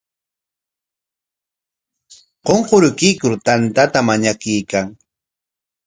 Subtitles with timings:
[2.45, 4.87] Qunqurikuykur tantata mañakuykan.